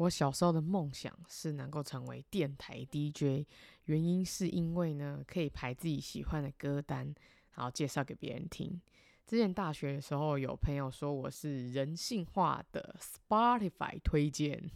[0.00, 3.46] 我小时候的梦想是能够成为电台 DJ，
[3.84, 7.14] 原因是因为呢，可以排自己喜欢的歌单，
[7.52, 8.80] 然后介绍给别人听。
[9.26, 14.70] 之前大学的时候，有朋友说我是人性化的 Spotify 推荐，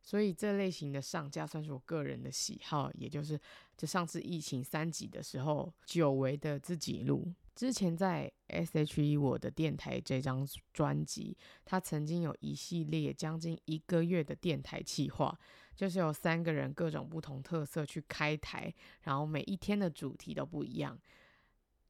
[0.00, 3.36] 所以这类型的上架算是我个人的喜好，也就是
[3.76, 7.34] 就上次疫情三级的时候，久违的自己录。
[7.54, 15.38] 之前在 S.H.E 我的电台这张专辑，他曾经有一系列将近一个月的电台企划，
[15.74, 20.98] 就是有三个人各种不同特色去开台，然后每一天的主题都不一样。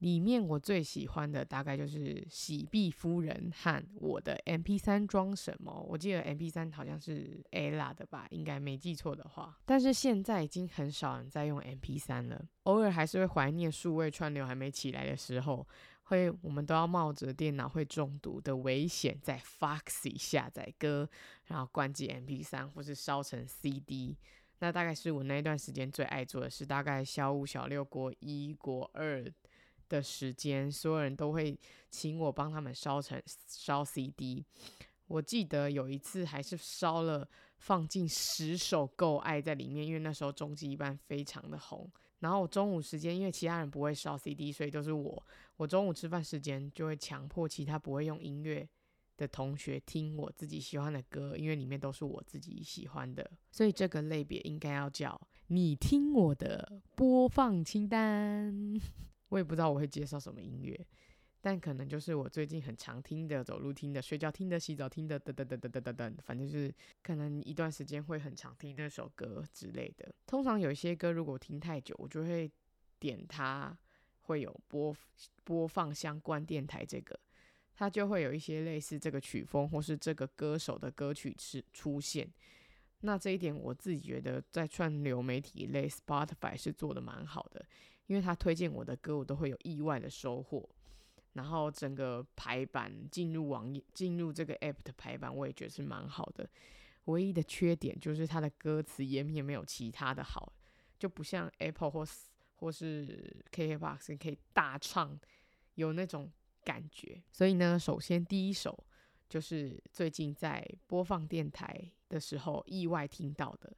[0.04, 5.82] 里面我最喜欢的大概就是喜碧夫人和我的 MP3 装什么？
[5.88, 9.58] 我记得 MP3 好像是 Ella 的吧，应该没记错的话。
[9.64, 15.66] 但是现在已经很少人在用 MP3 了，偶尔还是会怀念数位串流还没起来的时候，
[16.02, 21.08] 会我们都要冒着电脑会中毒的危险，在 Foxy 下载歌，
[21.46, 24.18] 然后关机 MP3 或是烧成 CD。
[24.58, 29.24] 那大概是我那一段时间最爱做的事，大概小五、小六、国一、国二。
[29.88, 31.58] 的时间，所有人都会
[31.90, 34.44] 请我帮他们烧成烧 CD。
[35.06, 41.90] 我记得有一次还是烧了放进十首《够爱》在里面，因为那时候终极一班非常的红。
[42.20, 45.26] 然后我中午时间，因为其他人不会烧 CD，所以都是我。
[45.58, 48.66] 我中午吃饭时间就会强迫其他不会用音乐
[49.18, 53.30] 的同学听我自己喜欢的歌，因为里面都是我自己喜欢的。
[53.52, 58.80] 所以这个类别应该要叫你听我的播放清单。
[59.34, 60.86] 我也不知道我会介绍什么音乐，
[61.40, 70.14] 但可能就是我最近很常听的、走路听的、睡觉听的、洗澡听的，等等等等等等等，反正就是可能一段时间会很常听那首歌之类的。
[70.24, 72.48] 通常有一些歌，如果听太久，我就会
[73.00, 73.76] 点它，
[74.20, 74.94] 会有播
[75.42, 77.18] 播放相关电台这个，
[77.74, 82.32] 它就会有一些类似这个曲风或是这个歌手的歌曲是出现。
[83.00, 87.66] 那这一点我自己觉得在串流媒体类 Spotify 是做的蛮好的，
[88.06, 90.68] 因为他推荐我的歌，我都会有意外的收获。
[91.32, 96.48] 然后整个排版进入网页、进入这个 App 的排版，我也觉得是蛮好的。
[97.06, 100.52] 唯一的缺点就是它的歌词页面没有其他的好，
[100.98, 102.06] 就不像 Apple 或
[102.56, 105.18] 或是 KKBOX 可以大唱，
[105.74, 106.30] 有那种
[106.62, 107.22] 感觉。
[107.32, 108.84] 所以呢，首先第一首。
[109.26, 113.74] 就是最近在播放电台的时候，意外听到的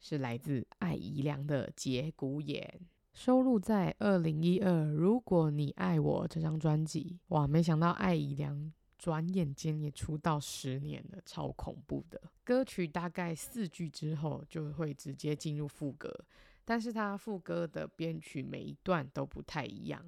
[0.00, 2.80] 是来自艾怡良的《节骨眼》，
[3.16, 7.18] 收录在二零一二《如果你爱我》这张专辑。
[7.28, 12.20] 哇，没想到艾怡良转眼间也出道十年了，超恐怖的。
[12.44, 16.14] 歌曲大概四句之后就会直接进入副歌，
[16.62, 20.04] 但是他副歌的编曲每一段都不太一样，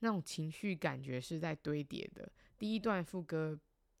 [0.00, 2.30] 那种情绪感觉是在堆叠的。
[2.58, 3.58] 第一段副歌。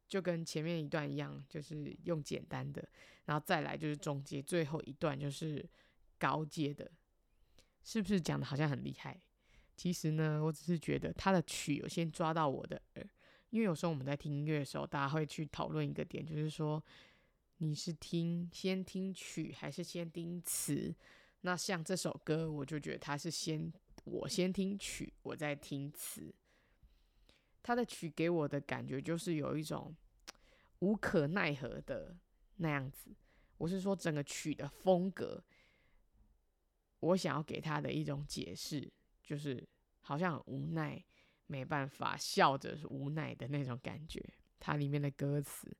[0.08, 2.86] 就跟前面一段一样，就是用简单的，
[3.24, 5.66] 然后再来就是中阶，最后一段就是
[6.18, 6.90] 高阶的，
[7.82, 9.20] 是不是讲的好像很厉害？
[9.76, 13.08] 其实呢，我只是觉得他的曲有先抓到我的耳，
[13.50, 16.82] 因为有时候我们在听音乐的时候，大家会去讨论一个点，就是说
[17.58, 20.94] 你是听先听曲还是先听词？
[21.40, 23.72] 那像这首歌，我就觉得他是先
[24.04, 26.34] 我先听曲，我再听词。
[27.62, 29.94] 他的曲给我的感觉就是有一种。
[30.80, 32.16] 无可奈何的
[32.56, 33.14] 那样子，
[33.56, 35.40] 我是说整个曲的风格，
[37.02, 38.90] 我想要给他的一种解释，
[39.22, 39.62] 就是
[40.00, 41.04] 好像很无奈，
[41.46, 44.22] 没办法笑着是无奈的那种感觉。
[44.58, 45.76] 它里面的歌词，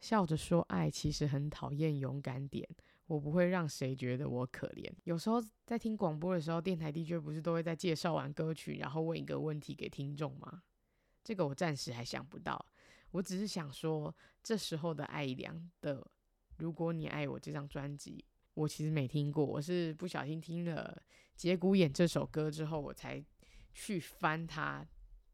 [0.00, 2.68] 笑着说爱其实很讨厌，勇敢点，
[3.06, 4.92] 我不会让谁觉得我可怜。
[5.04, 10.64] 有时候在听广播的时候，电台 DJ 不是都会在介绍完歌曲，然后问一个问题给听众吗？
[11.22, 12.66] 这个我暂时还想不到，
[13.12, 16.02] 我只是想说，这时候的爱良的
[16.56, 18.24] 《如果你爱我》这张专辑，
[18.58, 21.00] 我其实没听过，我是不小心听了
[21.36, 23.24] 《节骨眼》这首歌之后，我才
[23.72, 24.84] 去翻他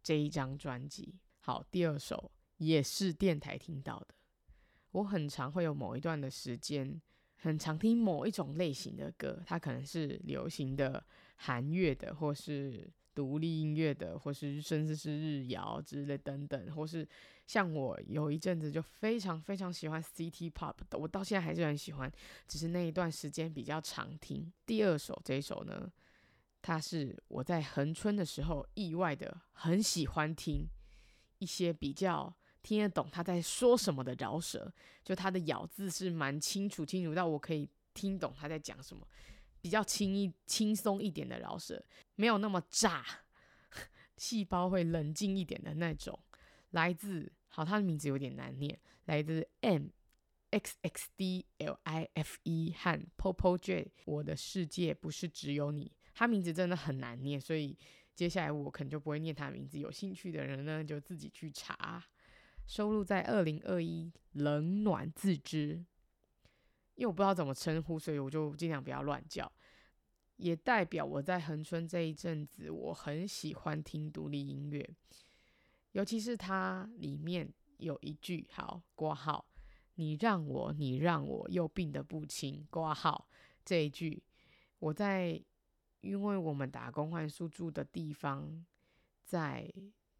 [0.03, 1.15] 这一张专辑。
[1.41, 4.09] 好，第二首也是电台听到的，
[4.91, 7.01] 我很常会有某一段的时间，
[7.37, 11.03] 很常听某一种类型的歌，它可能是流行的、
[11.37, 12.93] 韩乐的，或是。
[13.15, 17.07] 独立音乐的，或是甚至是日谣之类等等，或是
[17.47, 22.11] 像我有一阵子就非常非常喜欢 City Pop 的，我到现在还是很喜欢，
[22.49, 24.53] 只是那一段时间比较常听。
[24.67, 25.91] 第二首这一首呢，
[26.61, 30.67] 它是我在恒春的时候意外的很喜欢听
[31.39, 34.73] 一些比较听得懂他在说什么的饶舌，
[35.05, 39.07] 就他的咬字是蛮清楚清楚到我可以听懂他在讲什么。
[39.61, 41.83] 比较轻易、轻松一点的饶舌，
[42.17, 43.05] 没有那么炸，
[44.17, 46.19] 细胞会冷静一点的那种。
[46.71, 49.87] 来自，好，他的名字有点难念，来自 M
[50.51, 55.93] X X D L I F E 和 Popo J，我的世界不是只有你。
[56.15, 57.77] 他名字真的很难念，所以
[58.15, 59.79] 接下来我可能就不会念他名字。
[59.79, 62.05] 有兴趣的人呢，就自己去查。
[62.67, 65.77] 收录在二零二一《冷暖自知》，
[66.95, 69.51] 因为我不知道怎么称呼，所以我就尽量不要乱叫。
[70.37, 74.89] 也代表我在恒春这一阵子，我很喜欢听独立音乐，
[75.93, 79.47] 尤其是它里面有一句好括号，
[79.95, 83.29] 你让我，你让我又病得不轻括号
[83.65, 84.21] 这一句，
[84.81, 85.41] 我在
[86.01, 88.67] 因为我们打工换宿住的地方
[89.25, 89.73] 在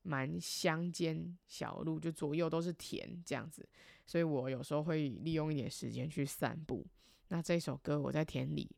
[0.03, 3.69] 蛮乡间小路，就左右都是田这样子，
[4.07, 6.87] 所以我有时候会利用一点时间去散步。
[7.29, 8.71] 那这首歌我在田里。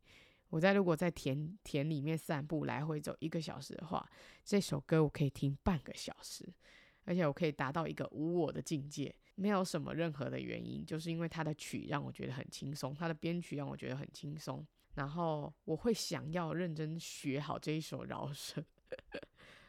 [0.49, 4.09] 我在如果在田田里面散步，来回走一个小时的话，
[4.45, 6.49] 这首歌我可以听半个小时，
[7.05, 14.65] 而且我可以达到一个无我的境界，没有什么任何的原因，就是因为它的曲让我觉得很轻松，它的编曲让我觉得很轻松，
[14.95, 18.65] 然后我会想要认真学好这一首饶舌，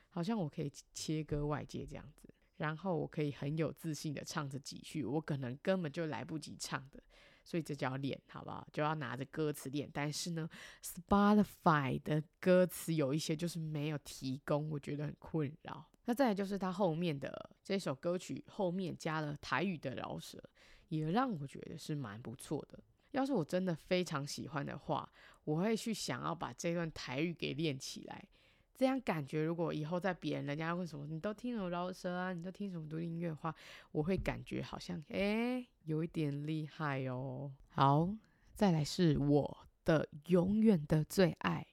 [0.10, 7.02] 好像我可以切割外界这样子，然后我可以很有自信的唱着几句，我可能根本就来不及唱的。
[7.48, 8.68] 所以这叫练，好不好？
[8.74, 9.90] 就要拿着歌词练。
[9.94, 10.50] 但是呢
[10.84, 15.90] ，Spotify 的歌词有一些就是没有提供，我觉得很困扰。
[16.04, 20.44] 那再来就是它后面的这首歌曲后面加了台语的饶舌，
[20.90, 22.78] 也让我觉得是蛮不错的。
[23.12, 25.10] 要是我真的非常喜欢的话，
[25.46, 28.28] 我会去想要把这段台语给练起来。
[28.78, 32.32] 这样感觉，如果以后在别人人家问什么，你都听什么饶舌啊？
[32.32, 33.54] 你都听什么独立音乐的话，
[33.92, 37.52] 我会感觉好像诶、有一点厉害哦。
[37.70, 38.08] 好，
[38.54, 41.66] 再来是我的永远的最爱，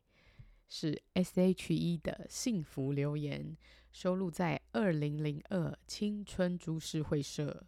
[0.66, 3.54] 是 S.H.E 的幸福留言，
[3.92, 7.66] 收录在二零零二青春株式会社。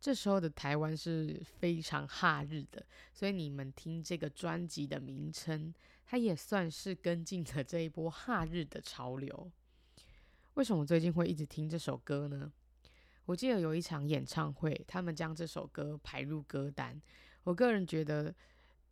[0.00, 5.72] 这时候的台湾是非常哈日的，所以你们听这个专辑的名称，
[6.12, 9.50] 它也算是跟进了这一波哈日的潮流。
[10.52, 12.52] 为什么最近会一直听这首歌呢？
[13.24, 17.00] 我记得有一场演唱会，他们将这首歌排入歌单。
[17.44, 18.34] 我个人觉得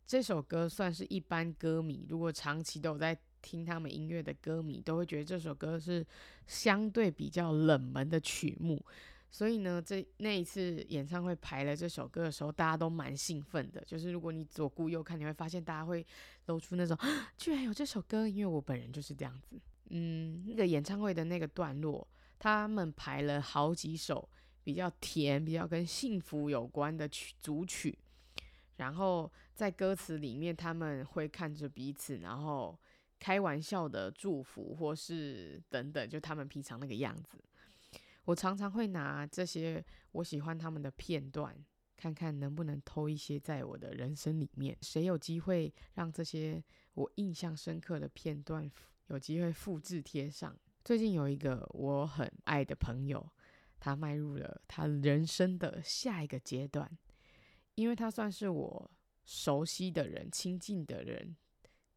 [0.07, 6.03] 这首歌算是一般歌迷，如果长期都有在听他们音乐的歌迷，都会觉得这首歌是
[6.47, 8.83] 相对比较冷门的曲目。
[9.33, 13.81] 所以呢，这那一次演唱会排了这首歌的时候，大家都蛮兴奋的。
[13.85, 16.05] 就是如果你左顾右看，你会发现大家会
[16.47, 16.97] 露出那种
[17.37, 19.57] “居然有这首歌”，因为我本人就是这样子。
[19.89, 22.05] 嗯，那个演唱会的那个段落，
[22.37, 24.29] 他们排了好几首
[24.65, 27.97] 比较甜、比较跟幸福有关的曲组曲，
[28.75, 32.77] 然后在歌词里面，他们会看着彼此，然后
[33.17, 37.37] 开玩笑的祝福，或是等等，就他们平常那个样子。
[38.25, 41.55] 我常常会拿这些我喜欢他们的片段，
[41.97, 44.77] 看看能不能偷一些在我的人生里面。
[44.81, 46.63] 谁有机会让这些
[46.93, 48.71] 我印象深刻的片段
[49.07, 50.55] 有机会复制贴上？
[50.85, 53.27] 最近有一个我很爱的朋友，
[53.79, 56.95] 他迈入了他人生的下一个阶段，
[57.73, 58.91] 因为他算是我
[59.25, 61.35] 熟悉的人、亲近的人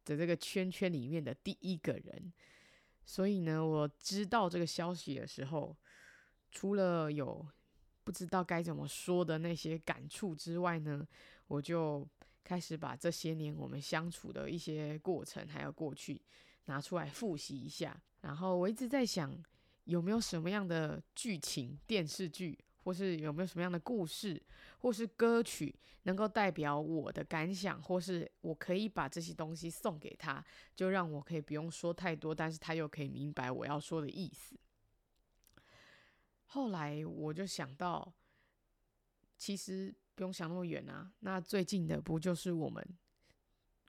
[0.03, 2.33] 的这个圈圈里面的第一个人，
[3.05, 5.77] 所以呢，我知道这个消息的时候。
[6.55, 7.45] 除了有
[8.05, 11.05] 不知道该怎么说的那些感触之外呢，
[11.47, 12.07] 我就
[12.45, 16.21] 开始把这些年我们相处的一些过程还有过去
[16.67, 18.01] 拿出来复习一下。
[18.21, 19.37] 然后我一直在想，
[19.83, 24.41] 有没有什么样的剧情、电视剧，或是有没有什么样的故事，
[24.77, 30.41] 或是歌曲，能够代表我的感想，或是我可以把这些东西送给他，
[30.73, 34.55] 就让我可以不用说太多，但是他又可以明白我要说的意思。
[36.45, 38.13] 后来我就想到，
[39.37, 41.11] 其实不用想那么远啊。
[41.19, 42.97] 那最近的不就是我们，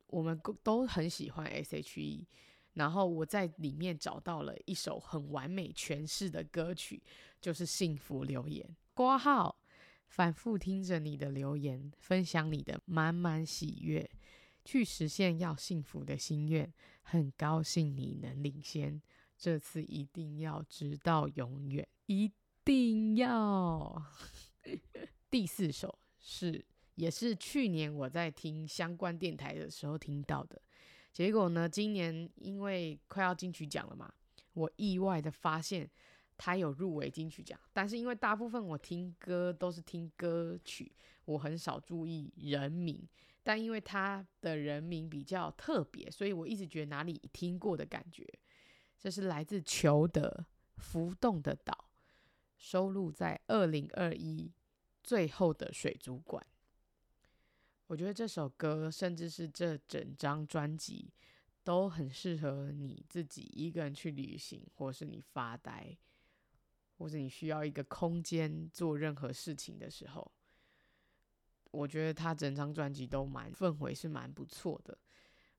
[0.08, 2.26] 我们都很喜欢 S.H.E，
[2.72, 7.02] 然后我在里面找到了一首很完美诠释的歌曲，
[7.40, 8.66] 就是《幸福留言》。
[8.94, 9.60] 括号，
[10.08, 14.10] 反复听着你的留言，分享你的满满喜悦，
[14.64, 16.72] 去实现要幸福的心愿。
[17.02, 19.00] 很高兴你能领先，
[19.36, 21.86] 这次一定要直到永远。
[22.06, 22.32] 一。
[22.66, 24.04] 定要
[25.30, 30.60] 第四首是，也是去年我在听相关电台的时候听到的。
[31.12, 34.12] 结果呢，今年因为快要金曲奖了嘛，
[34.54, 35.88] 我意外的发现
[36.36, 37.56] 他有入围金曲奖。
[37.72, 40.90] 但是因为大部分我听歌都是听歌曲，
[41.24, 43.06] 我很少注意人名。
[43.44, 48.26] 但因为他的人名比较特别，所以我一直觉得哪里听过的感觉。
[48.98, 50.46] 这是来自裘德
[50.82, 51.72] 《浮动的岛》。
[52.56, 54.52] 收录在二零二一
[55.02, 56.44] 最后的水族馆。
[57.86, 61.12] 我觉得这首歌，甚至是这整张专辑，
[61.62, 65.96] 都很适合你自己一个人去旅行，或是你发呆，
[66.98, 70.32] 或是你需要一个空间做任何事情的时候。
[71.70, 74.98] 我觉得他整张专辑都蛮氛围是蛮不错的，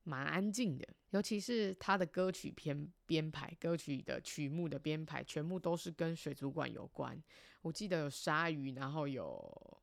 [0.08, 7.22] 蛮安静的，尤其是他的歌曲编编排，歌曲的曲目的编排，全部都是跟水族馆有关。
[7.62, 9.82] 我记得有鲨鱼，然后有。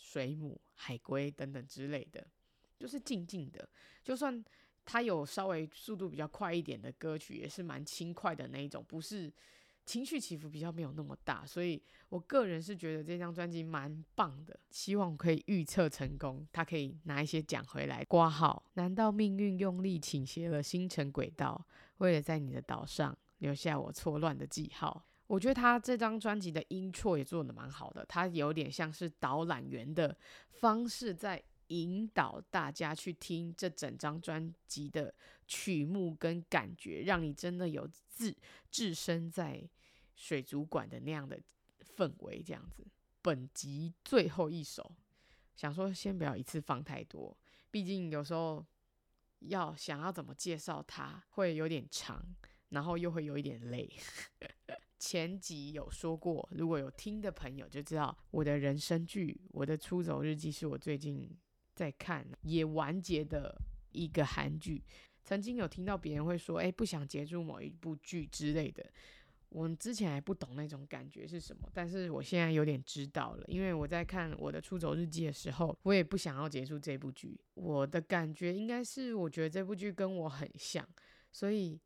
[0.00, 2.26] 水母、海龟等等之类的，
[2.78, 3.68] 就是静静的。
[4.02, 4.42] 就算
[4.84, 9.30] 他有稍微速度比较快一点的歌曲，也是蛮轻快的那一种，不是
[9.88, 11.46] 情绪起伏比较没有那么大。
[11.46, 18.62] 所以我个人是觉得这张专辑蛮棒的，希望可以预测成功，他可以拿一些奖回来挂号。
[18.74, 21.66] 难道命运用力倾斜了星辰轨道，
[21.96, 25.06] 为了在你的岛上留下我错乱的记号？
[25.26, 30.16] 我觉得他这张专辑的音错也做得蛮好的，他有点像是导览员的
[30.50, 35.14] 方式，在引导大家去听这整张专辑的
[35.46, 38.34] 曲目跟感觉，让你真的有置
[38.70, 39.62] 置身在
[40.18, 41.40] 水族馆的那样的
[41.96, 42.42] 氛围。
[42.42, 42.84] 这样子，
[43.22, 44.92] 本集最后一首，
[45.54, 47.38] 想说先不要一次放太多，
[47.70, 48.66] 毕竟有时候
[49.38, 52.26] 要想要怎么介绍它会有点长，
[52.70, 53.88] 然后又会有一点累。
[54.98, 61.30] 前集有说过，如果有听的朋友就知道，我的人生剧《我的出走日记》是我最近
[61.76, 63.56] 在看也完结的
[63.92, 64.82] 一个韩剧。
[65.22, 68.84] 曾经有听到别人会说：“哎，不想结束某一部剧之类的。”
[69.50, 77.40] 我之前还不懂那种感觉是什么，但是我现在有点知道了，因为我在看《我的出走日记》的时候，我也不想要结束这部剧。
[77.54, 80.86] 我的感觉应该是，我觉得这部剧跟我很像，
[81.32, 81.80] 所以。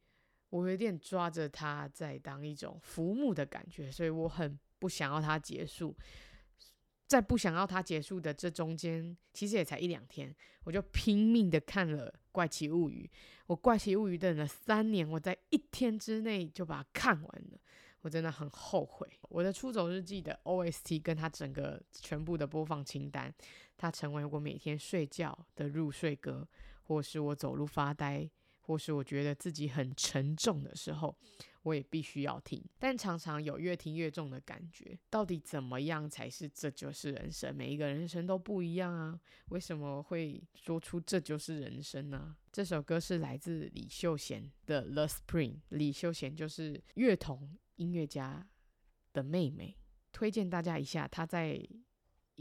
[0.53, 5.97] 我有点抓着它在当一种浮木的感觉，所以我很不想要它结束。
[7.07, 13.11] 在不想要它结束的这中间，其实也才一两天，我就拼命的看了《怪奇物语》。
[13.47, 17.59] 我《怪奇物语》等了三年，我在一天之内就把它看完了，
[18.01, 19.07] 我真的很后悔。
[19.29, 23.35] 我的出走日记的 OST 跟它整个全部的播放清单，
[23.77, 26.49] 它成为我每天睡觉的入睡歌，
[26.85, 28.31] 或是我走路发呆。
[28.63, 31.17] 或是我觉得自己很沉重的时候，
[31.63, 32.63] 我也必须要听。
[32.79, 34.99] 但常常有越听越重的感觉。
[35.11, 37.55] 到底怎么样才是这就是人生？
[37.55, 39.21] 每一个人生都不一样啊。
[39.51, 42.37] 为什么会说出这就是人生呢？
[42.51, 45.55] 这首歌是来自李秀贤的《The Spring》。
[45.69, 48.49] 李秀贤就是乐童音乐家
[49.13, 49.77] 的妹妹。
[50.13, 51.67] 推荐大家一下，她在。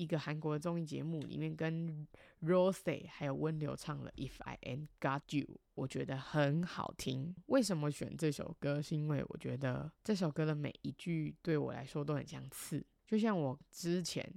[0.01, 2.07] 一个韩国的综艺节目里面，跟
[2.41, 7.35] Rosé 还有温流唱了《If I Ain't Got You》，我觉得很好听。
[7.45, 8.81] 为什么选这首歌？
[8.81, 12.83] 是因为我觉得这首歌的每一句对我来说都很相似。
[13.05, 14.27] 就像我之前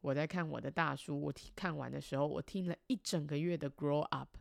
[0.00, 4.36] 我在看我的大叔，我看完的时候，我听了一整个月的《Grow Up》，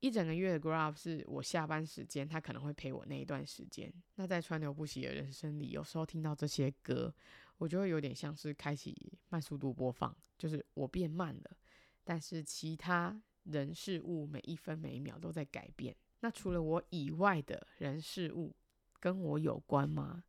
[0.00, 3.92] 一整个月的《Grow Up》是我下班时间，他可能会陪我那一段时间。
[4.16, 7.14] 那在川流不息的人生里，有时候听到这些歌。
[7.58, 11.56] 我就会有点像是开启慢速度播放，就是我变慢了，
[12.04, 15.96] 但是其他人事物每一分每一秒都在改变。
[16.20, 18.54] 那除了我以外的人事物
[19.00, 20.24] 跟我有关吗？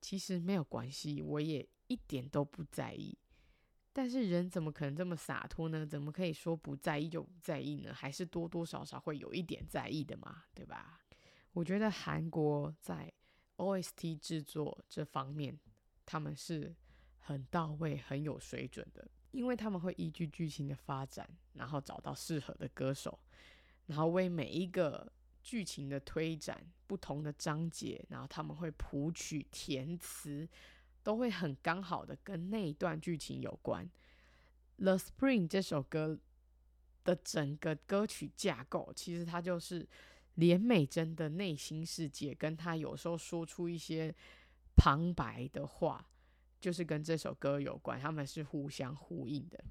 [0.00, 3.16] 其实没有关系，我也一点都不在意。
[3.92, 5.86] 但是人怎么可能这么洒脱呢？
[5.86, 7.94] 怎么可以说不在意就不在意呢？
[7.94, 11.00] 还是多多少少会有一点在意的嘛，对吧？
[11.52, 13.12] 我觉得韩国在
[13.56, 15.58] OST 制作这方面。
[16.06, 16.74] 他们是
[17.18, 23.18] 很到位、很有水准的，因为他们会依据剧情的发展，然后找到适合的歌手，
[23.86, 25.10] 然后为每一个
[25.42, 30.46] 剧情的推展、不同的章节，然后他们会谱曲、填词，
[31.02, 33.88] 都会很刚好的跟那一段剧情有关。
[34.82, 36.18] 《The Spring》这首歌
[37.04, 39.88] 的整个歌曲架构，其实它就是
[40.34, 44.14] 连美珍的内心世界，跟她有时候说出一些。
[44.76, 46.08] 旁白的话，
[46.60, 49.64] 就是跟这首歌有关，他们是互相呼应的。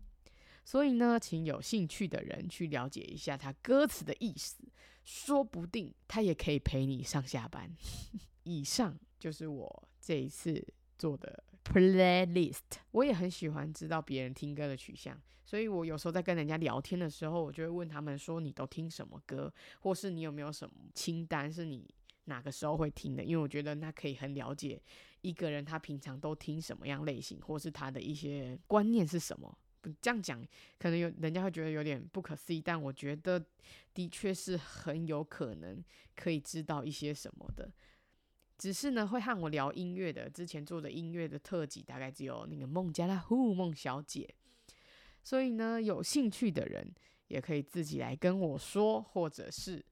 [0.65, 4.63] 所以呢，请有兴趣的人去了解一下他歌词的意思，
[5.03, 7.69] 说不定他也可以陪你上下班。
[8.43, 10.65] 以上就是我这一次
[10.98, 12.60] 做的 playlist。
[12.91, 19.53] 我也很喜欢知道别人听歌的取向，所以我有时候在跟人家聊天的时候，我就会问他们说：“你都听什么歌？
[19.81, 21.93] 或是你有没有什么清单是你？”
[22.25, 23.23] 哪个时候会听的？
[23.23, 24.81] 因为我觉得那可以很了解
[25.21, 29.57] 一个人他平常都听什么样类型，或是他的一些观念是什么。
[30.01, 30.41] 这样讲
[30.79, 33.45] 可能有人家会觉得有点不可思议，但我觉得
[33.93, 35.83] 的确是很有可能
[36.15, 37.69] 可以知道一些什么的。
[38.57, 44.33] 只是呢，会和我聊音乐的，之前做的音乐的特辑大概只有那个孟加拉虎孟小姐。
[45.21, 46.93] 所以呢，有兴趣的人
[47.27, 49.83] 也可以自己来跟我说，或者是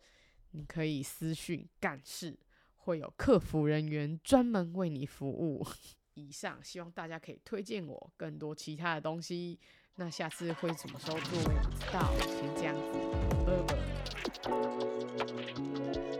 [0.51, 2.37] 你可以私讯干事，
[2.77, 5.65] 会有客服人员专门为你服务。
[6.15, 9.57] 以上，希望大家可以推荐我更多其他的东西。
[9.95, 12.11] 那下次会什么时候做，我不知道。
[12.27, 12.83] 先这样子，
[13.45, 13.51] 拜
[16.05, 16.10] 拜。